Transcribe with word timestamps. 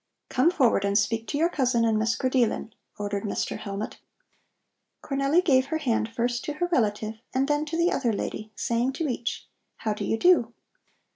"Come 0.29 0.49
forward 0.49 0.83
and 0.83 0.97
speak 0.97 1.27
to 1.27 1.37
your 1.37 1.47
cousin 1.49 1.85
and 1.85 1.93
to 1.93 1.99
Miss 1.99 2.15
Grideelen!" 2.15 2.73
ordered 2.97 3.21
Mr. 3.23 3.59
Hellmut. 3.59 3.97
Cornelli 5.03 5.45
gave 5.45 5.67
her 5.67 5.77
hand 5.77 6.09
first 6.09 6.43
to 6.45 6.53
her 6.53 6.65
relative 6.71 7.19
and 7.35 7.47
then 7.47 7.65
to 7.67 7.77
the 7.77 7.91
other 7.91 8.11
lady, 8.11 8.51
saying 8.55 8.93
to 8.93 9.07
each: 9.07 9.47
"How 9.77 9.93
do 9.93 10.03
you 10.03 10.17
do?" 10.17 10.53